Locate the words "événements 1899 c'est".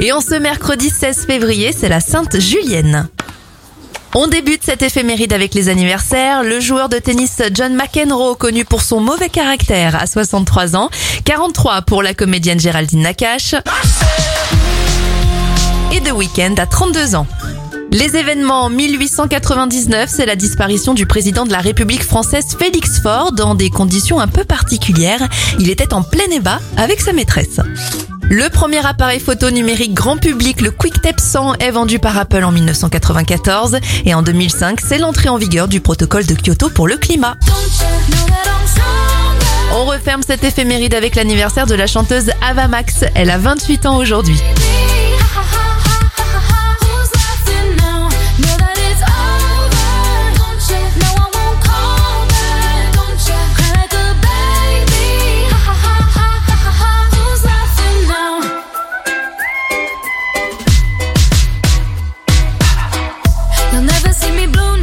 18.16-20.26